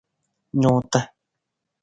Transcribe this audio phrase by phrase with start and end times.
[0.61, 0.99] Nuuta.